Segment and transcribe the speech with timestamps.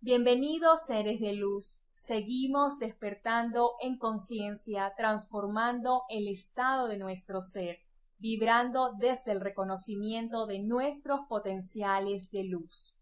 [0.00, 1.80] Bienvenidos seres de luz.
[1.92, 7.78] Seguimos despertando en conciencia, transformando el estado de nuestro ser,
[8.16, 12.96] vibrando desde el reconocimiento de nuestros potenciales de luz.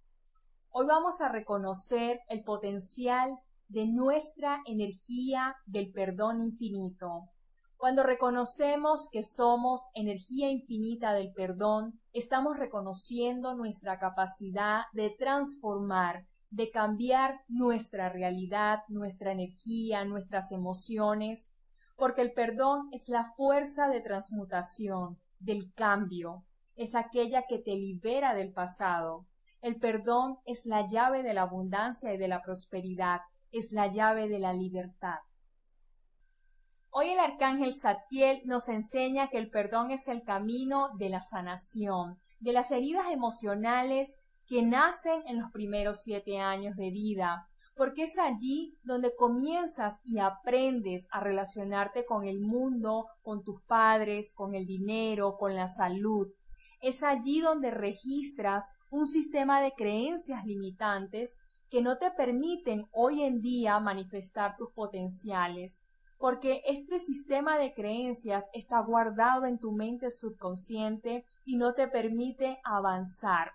[0.71, 7.29] Hoy vamos a reconocer el potencial de nuestra energía del perdón infinito.
[7.77, 16.71] Cuando reconocemos que somos energía infinita del perdón, estamos reconociendo nuestra capacidad de transformar de
[16.71, 21.55] cambiar nuestra realidad, nuestra energía, nuestras emociones,
[21.97, 26.45] porque el perdón es la fuerza de transmutación, del cambio,
[26.77, 29.27] es aquella que te libera del pasado.
[29.63, 34.29] El perdón es la llave de la abundancia y de la prosperidad, es la llave
[34.29, 35.19] de la libertad.
[36.91, 42.19] Hoy el arcángel Satiel nos enseña que el perdón es el camino de la sanación,
[42.41, 48.19] de las heridas emocionales que nacen en los primeros siete años de vida, porque es
[48.19, 54.67] allí donde comienzas y aprendes a relacionarte con el mundo, con tus padres, con el
[54.67, 56.29] dinero, con la salud.
[56.81, 61.39] Es allí donde registras un sistema de creencias limitantes
[61.71, 65.87] que no te permiten hoy en día manifestar tus potenciales,
[66.19, 72.59] porque este sistema de creencias está guardado en tu mente subconsciente y no te permite
[72.65, 73.53] avanzar.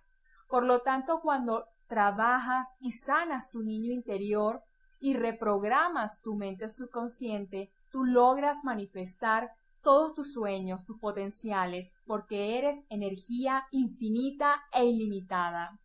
[0.52, 4.62] Por lo tanto, cuando trabajas y sanas tu niño interior
[5.00, 12.84] y reprogramas tu mente subconsciente, tú logras manifestar todos tus sueños, tus potenciales, porque eres
[12.90, 15.80] energía infinita e ilimitada.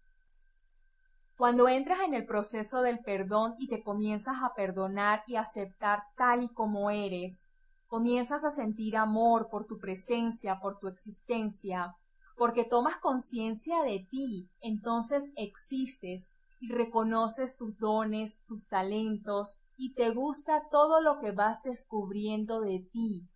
[1.36, 6.42] Cuando entras en el proceso del perdón y te comienzas a perdonar y aceptar tal
[6.42, 7.52] y como eres,
[7.86, 11.94] comienzas a sentir amor por tu presencia, por tu existencia,
[12.36, 20.10] porque tomas conciencia de ti, entonces existes y reconoces tus dones, tus talentos y te
[20.10, 23.26] gusta todo lo que vas descubriendo de ti.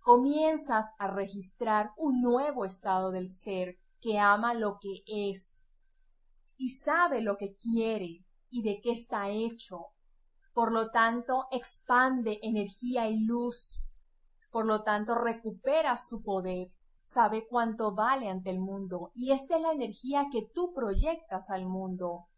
[0.00, 5.68] Comienzas a registrar un nuevo estado del ser que ama lo que es
[6.56, 9.86] y sabe lo que quiere y de qué está hecho.
[10.52, 13.80] Por lo tanto, expande energía y luz.
[14.50, 19.62] Por lo tanto, recupera su poder sabe cuánto vale ante el mundo y esta es
[19.62, 22.28] la energía que tú proyectas al mundo,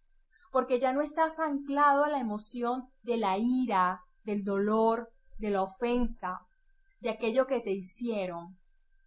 [0.51, 5.63] porque ya no estás anclado a la emoción de la ira, del dolor, de la
[5.63, 6.41] ofensa,
[7.01, 8.59] de aquello que te hicieron.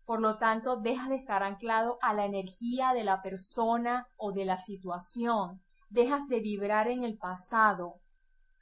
[0.05, 4.45] Por lo tanto, dejas de estar anclado a la energía de la persona o de
[4.45, 7.95] la situación, dejas de vibrar en el pasado,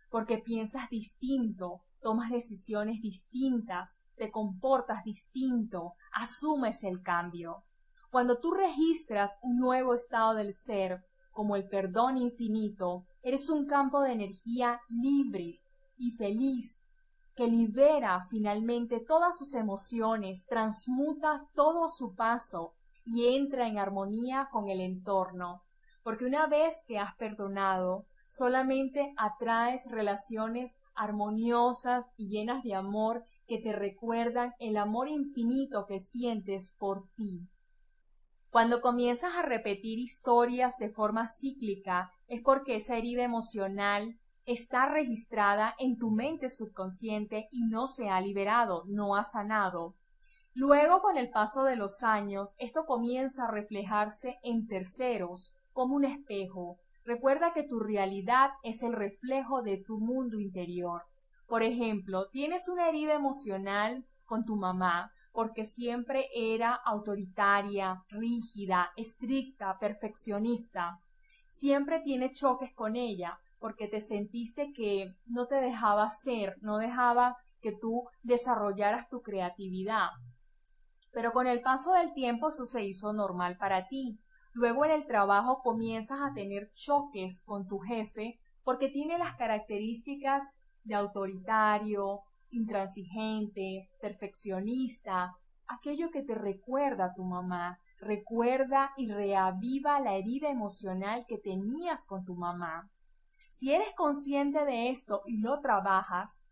[0.09, 7.63] porque piensas distinto, tomas decisiones distintas, te comportas distinto, asumes el cambio.
[8.11, 14.03] Cuando tú registras un nuevo estado del ser, como el perdón infinito, eres un campo
[14.03, 15.59] de energía libre
[15.97, 16.87] y feliz,
[17.35, 24.47] que libera finalmente todas sus emociones, transmuta todo a su paso y entra en armonía
[24.51, 25.63] con el entorno.
[26.03, 33.57] Porque una vez que has perdonado, solamente atraes relaciones armoniosas y llenas de amor que
[33.57, 37.47] te recuerdan el amor infinito que sientes por ti.
[38.49, 45.75] Cuando comienzas a repetir historias de forma cíclica es porque esa herida emocional está registrada
[45.79, 49.95] en tu mente subconsciente y no se ha liberado, no ha sanado.
[50.53, 56.05] Luego, con el paso de los años, esto comienza a reflejarse en terceros, como un
[56.05, 61.03] espejo, Recuerda que tu realidad es el reflejo de tu mundo interior.
[61.47, 69.77] Por ejemplo, tienes una herida emocional con tu mamá porque siempre era autoritaria, rígida, estricta,
[69.79, 70.97] perfeccionista.
[71.45, 77.37] Siempre tienes choques con ella porque te sentiste que no te dejaba ser, no dejaba
[77.61, 80.09] que tú desarrollaras tu creatividad.
[81.11, 84.19] Pero con el paso del tiempo eso se hizo normal para ti.
[84.55, 90.55] Luego en el trabajo comienzas a tener choques con tu jefe porque tiene las características
[90.85, 92.21] de autoritario,
[92.51, 95.35] intransigente, perfeccionista,
[95.67, 102.05] aquello que te recuerda a tu mamá, recuerda y reaviva la herida emocional que tenías
[102.05, 102.89] con tu mamá.
[103.49, 106.47] Si eres consciente de esto y lo trabajas,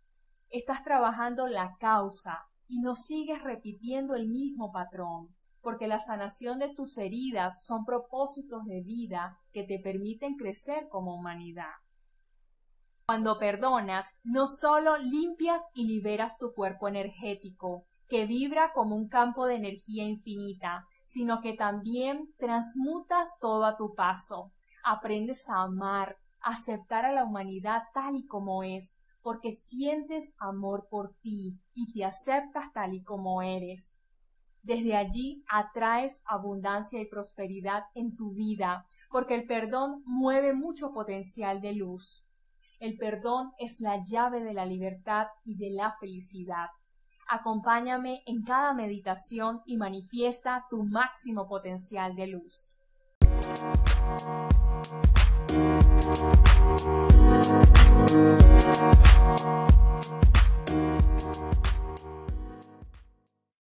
[0.49, 5.33] estás trabajando la causa y no sigues repitiendo el mismo patrón
[5.63, 11.15] porque la sanación de tus heridas son propósitos de vida que te permiten crecer como
[11.15, 11.71] humanidad.
[13.05, 19.45] Cuando perdonas, no solo limpias y liberas tu cuerpo energético, que vibra como un campo
[19.45, 24.51] de energía infinita, sino que también transmutas todo a tu paso.
[24.83, 31.13] Aprendes a amar, aceptar a la humanidad tal y como es, porque sientes amor por
[31.21, 34.03] ti y te aceptas tal y como eres.
[34.63, 41.59] Desde allí atraes abundancia y prosperidad en tu vida, porque el perdón mueve mucho potencial
[41.59, 42.25] de luz.
[42.79, 46.67] El perdón es la llave de la libertad y de la felicidad.
[47.27, 52.77] Acompáñame en cada meditación y manifiesta tu máximo potencial de luz.